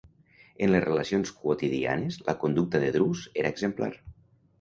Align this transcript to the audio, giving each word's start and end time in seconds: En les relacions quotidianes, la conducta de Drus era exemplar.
En 0.67 0.71
les 0.75 0.83
relacions 0.85 1.33
quotidianes, 1.41 2.17
la 2.29 2.35
conducta 2.45 2.81
de 2.85 2.89
Drus 2.97 3.23
era 3.43 3.53
exemplar. 3.57 3.91